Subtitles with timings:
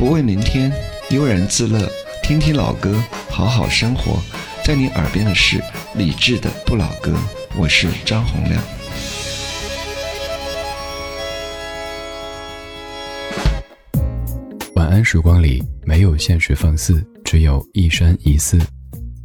[0.00, 0.72] 不问明天，
[1.10, 1.86] 悠然自乐，
[2.22, 4.18] 听听老歌，好好生活。
[4.64, 5.62] 在你耳边的是
[5.94, 7.14] 理智的不老歌，
[7.54, 8.62] 我是张洪亮。
[14.74, 18.58] 晚安时光里没有现实放肆，只有一山一寺。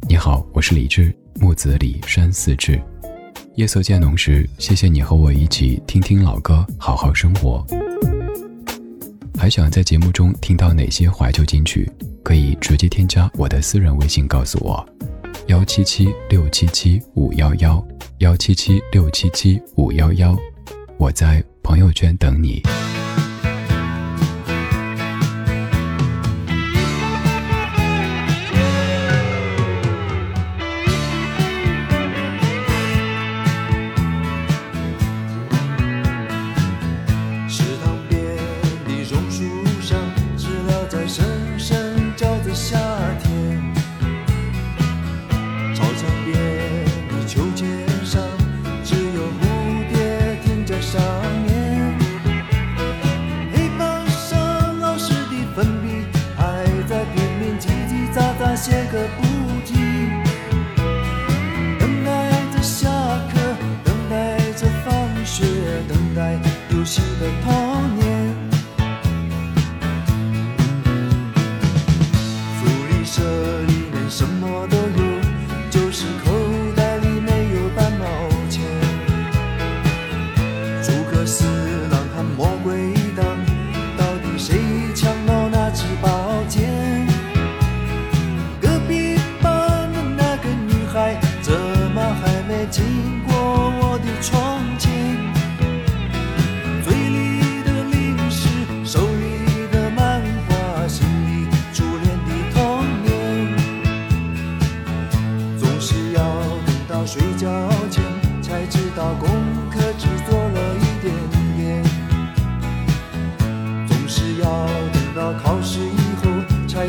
[0.06, 2.78] 你好，我是李志，木子李山寺志。
[3.54, 7.66] 夜色渐浓时，谢谢你和我一起听听老歌，好好生活。
[9.38, 11.90] 还想在节目中听到哪些怀旧金曲？
[12.22, 14.84] 可以直接添加我的私人微信告诉我：
[15.46, 17.86] 幺七七六七七五幺幺
[18.18, 20.36] 幺七七六七七五幺幺。
[20.96, 22.62] 我在朋友圈等你。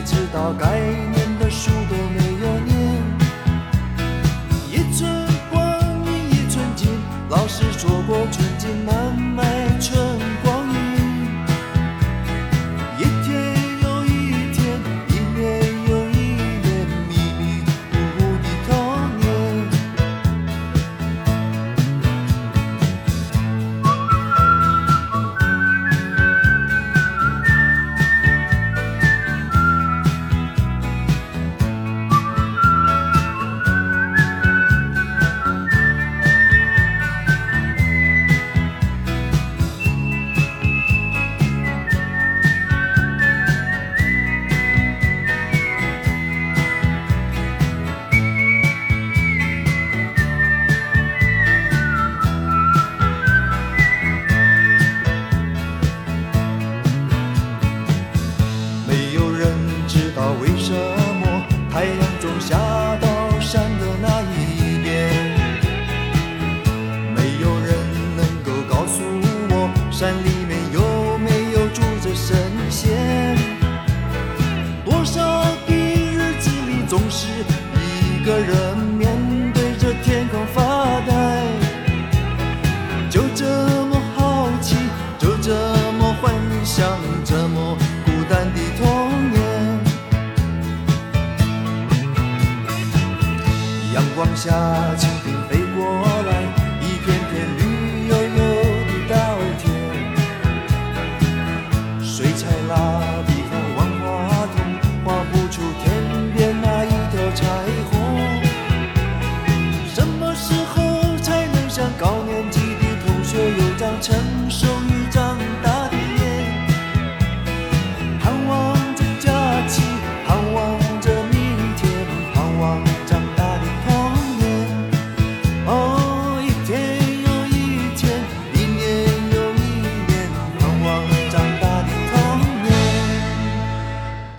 [0.08, 1.17] 知道该
[86.68, 89.40] 像这么孤单的童年，
[93.94, 94.52] 阳光下。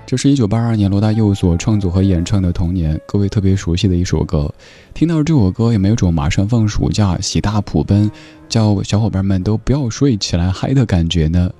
[0.09, 4.51] 这是一九八二年罗大佑所创作和演唱的《童年》，各位特别熟悉的一首歌。
[4.95, 8.11] 听到这首歌，有没有种马上放暑假、喜大普奔，
[8.49, 11.51] 叫小伙伴们都不要睡起来嗨的感觉呢？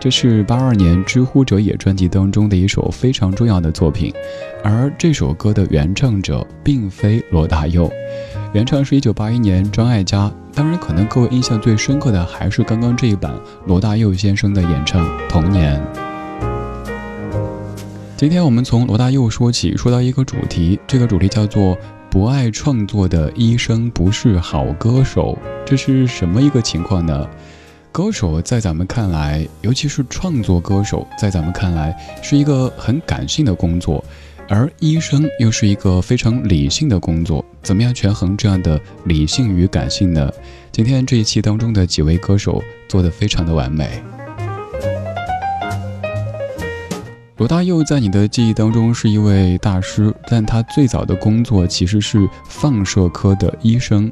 [0.00, 4.10] 这是八二年《知乎者也》专辑当中的一首非常重要的作品，
[4.64, 7.92] 而这首歌的原唱者并非罗大佑，
[8.54, 10.32] 原唱是一九八一年张艾嘉。
[10.54, 13.34] 当然，可能各位印象最深刻的还是刚刚这一版
[13.66, 15.78] 罗大佑先生的演唱《童年》。
[18.18, 21.78] 今天我们从罗大佑说起，说到一个主题，这个主题叫做
[22.10, 27.24] “不爱创作的医生不是好歌手”，这是什么一个情况呢？
[27.92, 34.04] 歌手在咱们看来，尤其是创作歌手，在咱们看来是一个很感性的工作，
[34.48, 40.28] 而医生又是一个非常理性的工作，怎么样权衡这样的理性与感性呢？
[40.72, 44.02] 今天这一期当中的几位歌手做得非常的完美。
[47.38, 54.10] 罗大佑在你的记忆当中是一位大师，但他最早的工作其实是放射科的医生。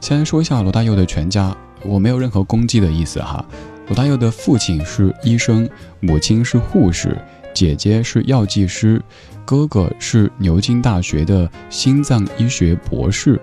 [0.00, 3.44] 先说一下罗大佑的全家，我没有任何攻击的意思哈。
[3.86, 7.16] 罗大佑的父亲是医生，母亲是护士，
[7.54, 9.00] 姐姐是药剂师，
[9.44, 13.40] 哥哥是牛津大学的心脏医学博士，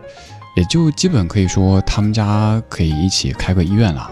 [0.58, 4.12] 也就基本可以说他们家可以一起开个医院了。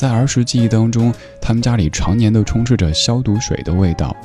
[0.00, 1.12] 在儿时记忆当中，
[1.42, 4.16] 他们家里常年都充斥着消毒水的味道。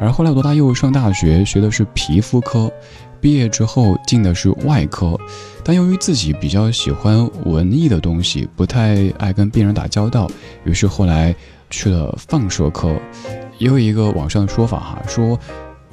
[0.00, 2.72] 而后来罗大佑上大学学的是皮肤科，
[3.20, 5.20] 毕业之后进的是外科，
[5.62, 10.30] 但由于自己比较喜欢文艺的东西，不太爱跟病人打交道，
[10.64, 11.34] 于是后来
[11.68, 12.98] 去了放射科。
[13.58, 15.38] 也有一个网上的说法哈，说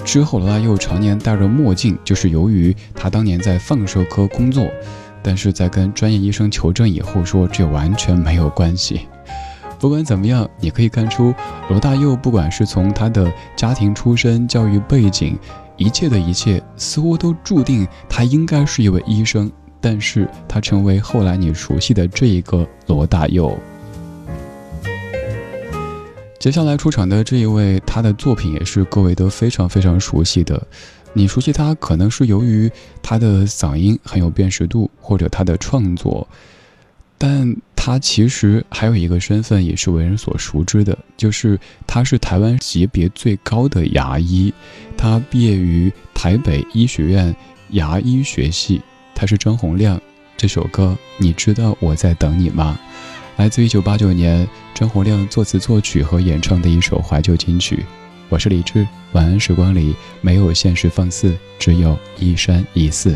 [0.06, 4.66] 之后罗大佑常年戴着墨镜，就是由于他当年在放射科工作。
[5.22, 9.02] 但是在跟专业医生求证以后，说这完全没有关系。
[9.80, 11.33] 不管怎么样，你可以看出
[11.69, 15.38] 罗大佑，不管是从他的家庭出身、教育背景，
[15.77, 19.51] 一切的一切，似乎都注定他应该是一位医生。
[19.81, 23.56] 但是他成为后来你熟悉的这一个罗大佑。
[26.39, 30.60] 接下来出场的这一位，他的作品也是各位都非常非常熟悉的。
[31.13, 32.71] 你熟悉他，可能是由于
[33.04, 36.28] 他的嗓音很有辨识度，或者他的创作，
[37.18, 37.56] 但
[37.86, 44.52] 他其实还有一个身份，也是为人所熟知的，就是他是台湾级别最高的牙医，
[44.98, 47.36] 他毕业于台北医学院
[47.74, 48.82] 牙医学系，
[49.14, 50.02] 他是张洪亮。
[50.36, 52.76] 这首歌你知道我在等你吗？
[53.38, 57.86] 来自一九八九年张洪亮作词作曲和演唱的一首怀旧金曲。
[58.30, 63.16] 我是李志，晚安时光里没有现实放肆，只有一山一寺。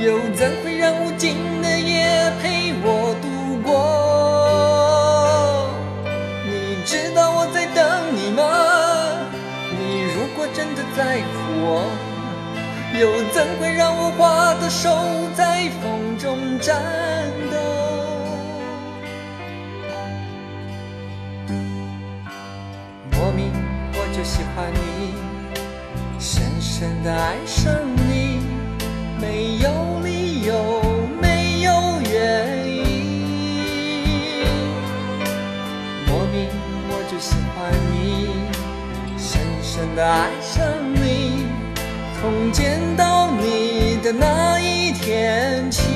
[0.00, 3.26] 又怎会让无尽的夜陪我度
[3.62, 3.68] 过？
[6.46, 7.84] 你知道我在等
[8.14, 8.42] 你吗？
[9.76, 11.90] 你如果真的在乎我，
[12.98, 14.88] 又怎会让我花的手
[15.34, 16.80] 在风中颤
[17.50, 17.56] 抖？
[23.10, 23.50] 莫名
[23.94, 25.14] 我就喜欢你，
[26.20, 27.74] 深深的爱上
[28.08, 28.40] 你，
[29.20, 29.68] 没有
[39.78, 41.46] 真的爱上你，
[42.20, 45.87] 从见到你的那一天起。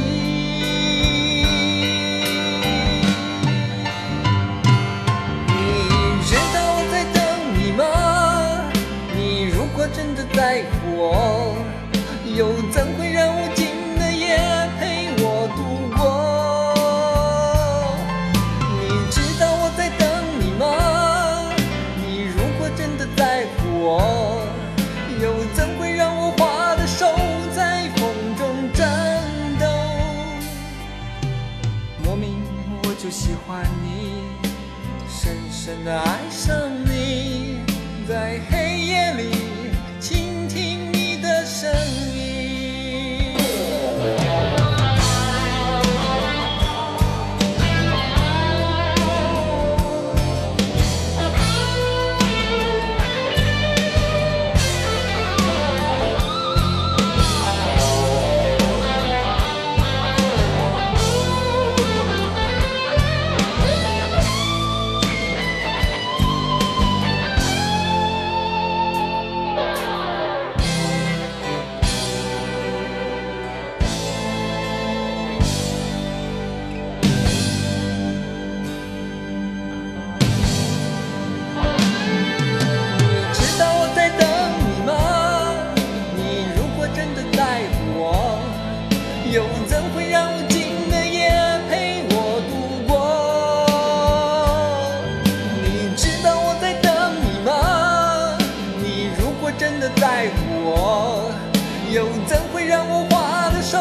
[103.72, 103.78] 手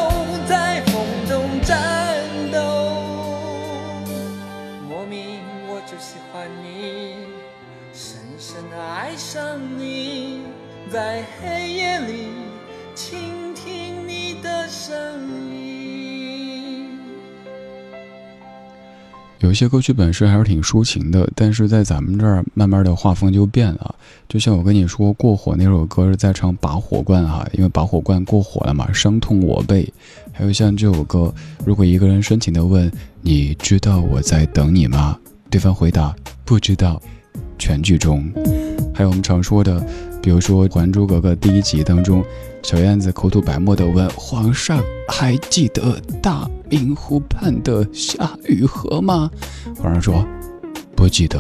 [0.48, 1.76] 在风中颤
[2.50, 2.60] 抖。
[4.88, 7.18] 莫名我就喜欢你，
[7.92, 10.44] 深深的爱上你，
[10.90, 12.30] 在黑夜里
[12.96, 14.96] 倾听你的声
[15.28, 15.51] 音。
[19.42, 23.96] 有些歌曲本身还是挺抒情的，但是在咱们这儿慢慢的画风就变了。
[24.30, 29.92] 就像我跟你说过火那首歌是在唱拔火罐啊，因为拔火罐过火了嘛，伤痛我背。
[30.32, 31.34] 还有像这首歌，
[31.66, 32.90] 如果一个人深情的问
[33.22, 35.18] 你知道我在等你吗？
[35.50, 37.02] 对方回答不知道。
[37.58, 38.32] 全剧终。
[38.94, 39.84] 还有我们常说的，
[40.22, 42.24] 比如说《还珠格格》第一集当中，
[42.64, 49.30] 小燕子口吐白沫的问皇上还记得大明湖畔的夏雨荷吗？
[49.78, 50.26] 皇上说
[50.96, 51.38] 不记得，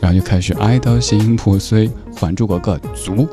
[0.00, 3.28] 然后就开始哀悼心破碎，《还珠格格》足。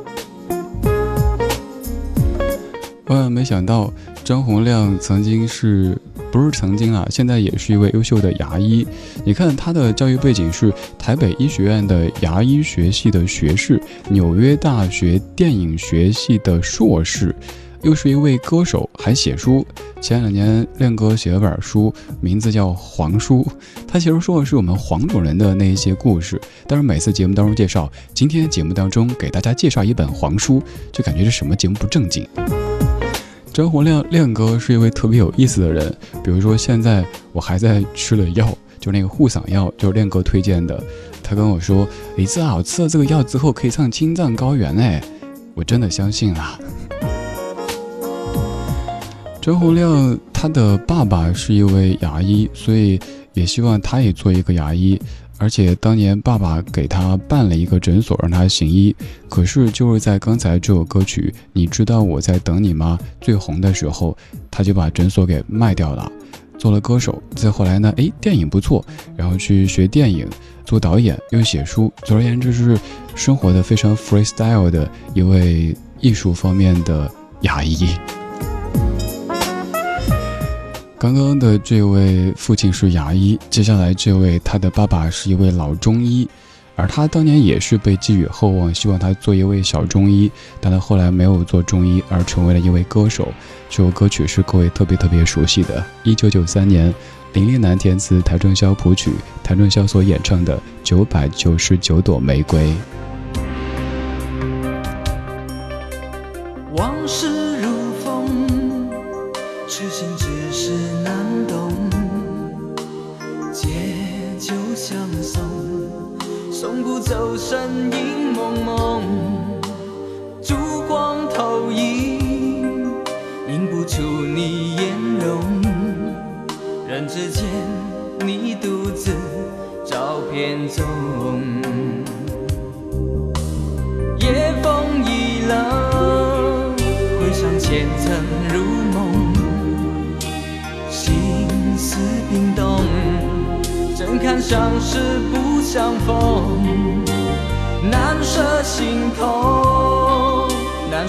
[3.06, 3.94] 万万没想到，
[4.26, 5.98] 张洪亮曾经是。
[6.32, 8.86] 不是曾经啊，现在也是一位优秀的牙医。
[9.26, 17.36] 你看他的教育背景是台北医学院的牙医学系的学士，纽约大学电影学系的硕士，
[17.82, 19.66] 又是一位歌手，还写书。
[20.02, 23.44] 前两年亮哥写了本书，名字叫《黄书》，
[23.88, 26.40] 他其实说的是我们黄种人的那一些故事。
[26.68, 32.26] 但是每次节目当中介绍，今天节目当中给大家介绍一本黄书，就感觉是什么节目不正经。
[33.52, 37.04] 张洪亮亮哥是一位特别有意思的人，比如说现在
[37.34, 40.82] 我还在吃了药，就那个护嗓药，就是亮哥推荐的。
[41.22, 45.04] 他跟我说：“李子好，吃了这个药之后可以唱青藏高原。”哎，
[45.54, 46.60] 我真的相信了。
[49.50, 53.00] 张洪亮他的爸爸是一位牙医，所以
[53.34, 55.02] 也希望他也做一个牙医。
[55.40, 58.96] 而且当年爸爸给他办了一个诊所让他行医，
[59.28, 64.16] 可是就是在刚才这首歌曲《你知道我在等你吗》最红的时候，
[64.52, 66.12] 他就把诊所给卖掉了，
[66.60, 67.20] 做了歌手。
[67.34, 68.86] 再后来呢，哎，电影不错，
[69.18, 70.28] 然后去学电影，
[70.64, 71.92] 做导演，又写书。
[72.04, 72.78] 总而言之，是
[73.16, 77.88] 生活的非常 freestyle 的一位艺术方面的牙医。
[81.00, 86.28] 刚刚的这位父亲是牙医，接下来这位他的爸爸是一位老中医，
[86.76, 90.30] 而他当年也是被寄予厚望，希望他做一位小中医，
[90.60, 93.30] 但他后来没有做中医，而成为了一位歌手。
[93.70, 96.94] 这首歌曲是各位特别特别熟悉的，一九九三年
[97.32, 99.10] 林立南填词，谭正宵谱曲，
[99.42, 102.60] 谭正宵所演唱的《九百九十九朵玫瑰》。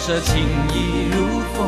[0.01, 0.43] 舍情
[0.73, 1.59] 意如风，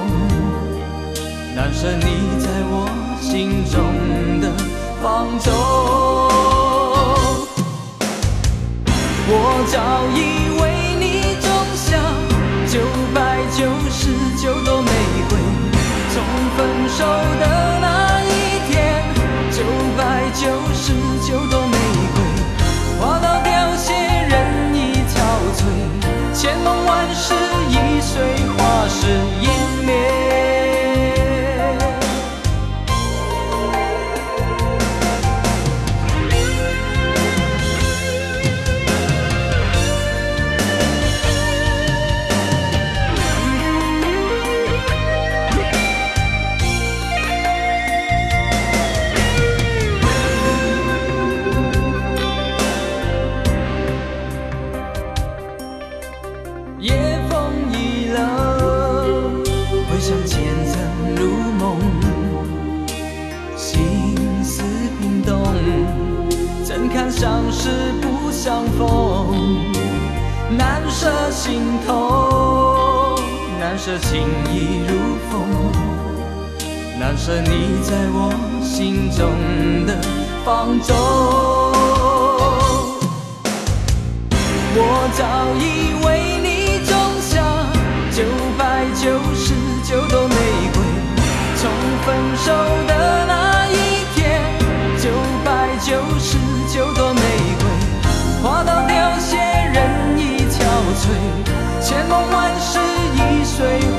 [1.55, 2.07] 难舍你
[2.41, 2.89] 在我
[3.21, 4.51] 心中的
[5.03, 5.53] 放纵。
[9.29, 9.31] 我
[9.71, 9.77] 早
[10.17, 10.52] 已
[71.45, 73.19] 心头
[73.59, 74.95] 难舍情意如
[75.29, 75.43] 风，
[77.01, 78.31] 难舍你在我
[78.63, 79.29] 心中
[79.85, 79.99] 的
[80.45, 80.97] 放纵。
[84.77, 84.79] 我
[85.19, 85.21] 早
[85.59, 85.61] 已
[86.07, 86.07] 为
[86.45, 87.43] 你种下
[88.13, 88.23] 九
[88.57, 90.37] 百九十九朵玫
[90.73, 90.77] 瑰，
[91.57, 91.69] 从
[92.07, 92.53] 分手
[92.87, 93.42] 的那。
[103.63, 103.92] 追。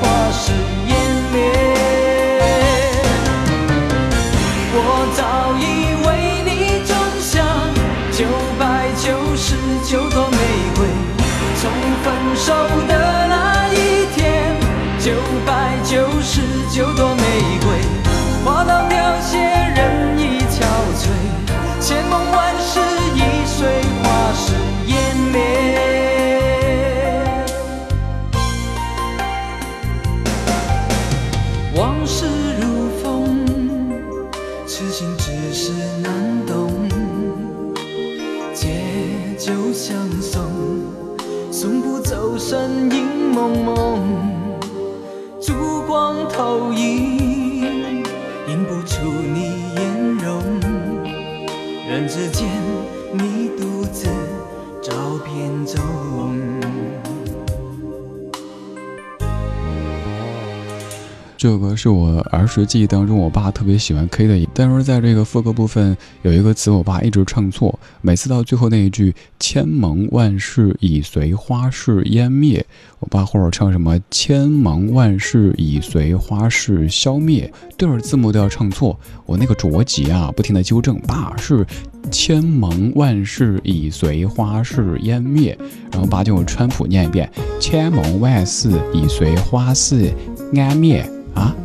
[61.76, 72.66] 是我儿时记忆当中，我爸特别喜欢 K 的，但是在这个副歌部分有一个词，我爸一直唱错，每次到最后那一句“千盟万世已随花事湮灭”，
[73.00, 81.66] 我爸或者唱什么“千盟万世已随花事消灭”，对着字幕都要唱错，我那个着急啊，不停的纠正，爸是
[82.12, 85.58] “千盟万世已随花事湮灭”，
[85.92, 90.14] 然后爸就用川普念一遍“千盟万世已随花事
[90.54, 91.10] 湮灭”。
[91.34, 91.56] 啊！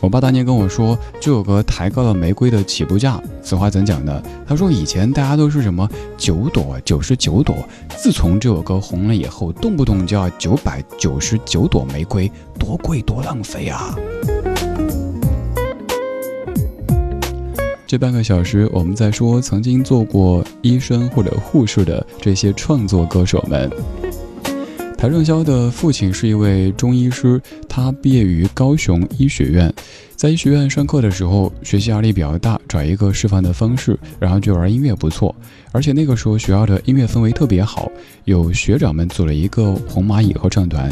[0.00, 3.20] 我爸当年跟我说，就有个抬高了玫瑰的起步价。
[3.42, 4.22] 此话怎讲呢？
[4.46, 7.56] 他说以前大家都是什么九朵、九十九朵，
[7.96, 13.96] 自从这首歌红了以后，动不动就要九百九十九朵玫瑰，多贵多浪费啊！
[17.86, 23.68] 这半个小时，我们在说曾经做过医生或者护士的这些创作歌手们。
[24.98, 29.72] 谭正霄的父亲是一位中医师，他毕业于高雄医学院，
[30.16, 35.32] 在医学院上课的时候，学习压力比较大，找一个释放的方式，然后就玩音乐不错，
[35.70, 37.88] 而且那个时候学校的音乐氛围特别好，
[38.24, 40.90] 有学长们组了一个红蚂蚁合唱团，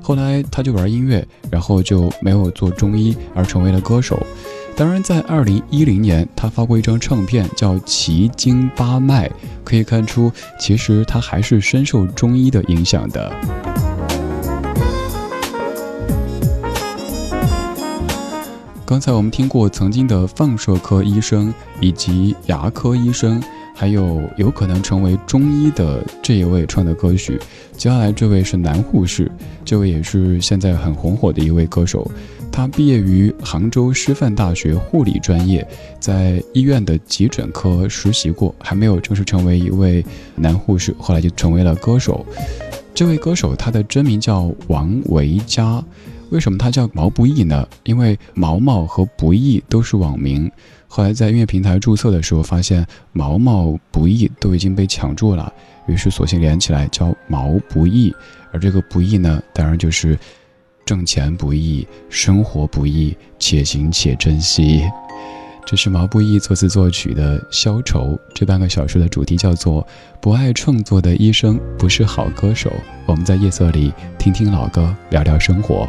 [0.00, 4.18] 后来他就玩音乐，然后就没有做中医，而成为了歌手。
[4.74, 9.28] 当然，在二零一零年，他发过一张唱片，叫《奇经八脉》，
[9.62, 13.32] 可以看出，其实他还是深受中医的影响的。
[18.84, 23.40] 刚才我们听过曾经的放射科医生以及牙科医生，
[23.74, 27.38] 还有有可能成为中医的这一位唱的歌曲。
[27.76, 29.30] 接下来这位是男护士，
[29.64, 32.10] 这位也是现在很红火的一位歌手。
[32.50, 35.66] 他毕业于杭州师范大学护理专业，
[35.98, 40.04] 在医院的急诊科实习过，还没有正式成为一位
[40.36, 42.26] 男护士，后来就成为了歌手。
[42.94, 45.82] 这位歌手他的真名叫王维佳，
[46.32, 47.68] 为什么他叫毛不易呢？
[47.84, 50.50] 因为毛毛和不易都是网名，
[50.88, 55.52] 后来在音乐平台注册的时候，发现毛毛不易都已经被抢注了，
[55.86, 58.12] 于是索性连起来叫毛不易。
[58.50, 60.18] 而这个不易呢，当然就是。
[60.84, 64.82] 挣钱不易，生活不易，且行且珍惜。
[65.64, 68.00] 这是毛不易作词作曲的《消愁》，
[68.34, 69.86] 这半个小时的主题叫做
[70.20, 72.70] “不爱创作的医生不是好歌手”。
[73.06, 75.88] 我们在夜色里听听老歌，聊聊生活。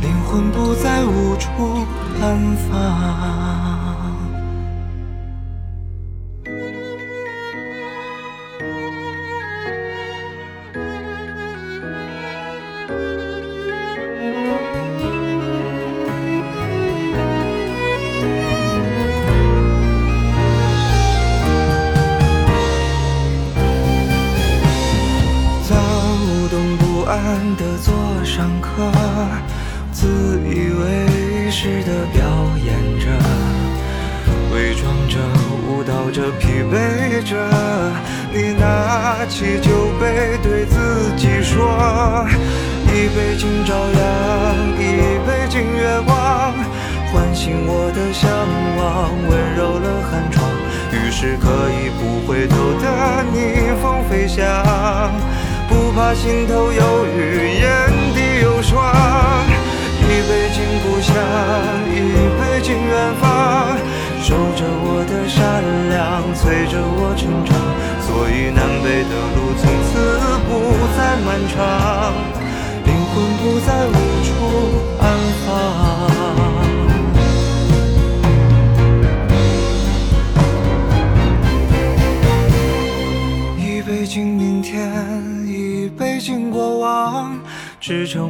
[0.00, 1.50] 灵魂不再无处
[2.20, 3.59] 安放。
[30.00, 30.08] 自
[30.48, 32.22] 以为是地表
[32.64, 33.06] 演着
[34.50, 35.18] 伪装着
[35.68, 37.36] 舞蹈着疲惫着。
[38.32, 42.26] 你拿起酒杯对自己说
[42.86, 46.54] 一杯敬朝阳一杯敬月光
[47.12, 48.30] 唤醒我的向
[48.78, 50.50] 往温柔了寒窗。
[50.92, 54.40] 于是可以不回头地逆风飞翔
[55.68, 59.59] 不怕心头有雨眼底有霜。
[60.10, 61.14] 一杯敬故乡，
[61.88, 61.94] 一
[62.34, 63.78] 杯敬远方，
[64.20, 65.38] 守着我的善
[65.88, 67.54] 良，催着我成长。
[68.02, 69.92] 所以南北的路从此
[70.48, 70.50] 不
[70.96, 71.54] 再漫长，
[72.84, 73.94] 灵魂不再无
[74.26, 74.28] 处
[74.98, 75.02] 安
[75.46, 75.48] 放。
[83.56, 84.92] 一杯敬明天，
[85.46, 87.38] 一杯敬过往。
[87.80, 88.29] 支撑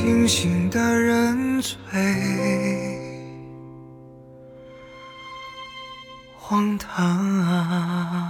[0.00, 1.76] 清醒的人最
[6.38, 8.29] 荒唐。